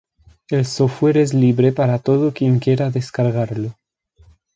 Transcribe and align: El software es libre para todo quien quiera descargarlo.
El 0.49 0.65
software 0.65 1.17
es 1.19 1.31
libre 1.35 1.73
para 1.73 1.99
todo 1.99 2.33
quien 2.33 2.57
quiera 2.57 2.89
descargarlo. 2.89 3.75